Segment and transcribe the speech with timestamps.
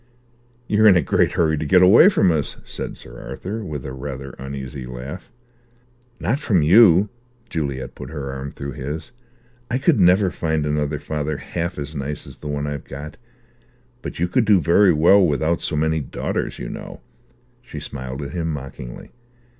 [0.67, 3.93] "You're in a great hurry to get away from us," said Sir Arthur, with a
[3.93, 5.31] rather uneasy laugh.
[6.19, 7.09] "Not from you."
[7.51, 9.11] Juliet put her arm through his.
[9.69, 13.17] "I could never find another father half as nice as the one I've got.
[14.01, 17.01] But you could do very well without so many daughters, you know."
[17.61, 19.11] She smiled at him mockingly.